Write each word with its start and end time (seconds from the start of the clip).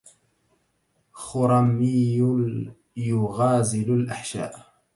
خُرَّميٌّ 1.11 2.21
يُغازل 2.97 3.91
الأحشاءَ 3.93 4.71